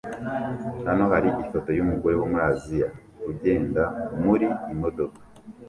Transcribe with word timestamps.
Hano 0.87 1.03
hari 1.13 1.29
ifoto 1.43 1.69
yumugore 1.73 2.15
wo 2.17 2.25
muri 2.31 2.43
Aziya 2.51 2.87
ugenda 3.31 3.83
muri 4.23 4.47
imodoka 4.73 5.19